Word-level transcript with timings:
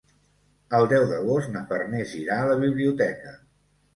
El 0.77 0.85
deu 0.93 1.03
d'agost 1.09 1.51
na 1.57 1.61
Farners 1.73 2.15
irà 2.21 2.39
a 2.45 2.47
la 2.53 2.57
biblioteca. 2.65 3.37